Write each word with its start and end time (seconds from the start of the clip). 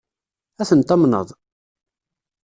Ad 0.61 0.67
ten-tamneḍ? 0.69 1.27